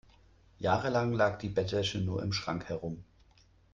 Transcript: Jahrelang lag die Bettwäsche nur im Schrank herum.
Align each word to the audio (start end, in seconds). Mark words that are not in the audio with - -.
Jahrelang 0.57 1.13
lag 1.13 1.37
die 1.37 1.49
Bettwäsche 1.49 1.99
nur 1.99 2.23
im 2.23 2.33
Schrank 2.33 2.69
herum. 2.69 3.03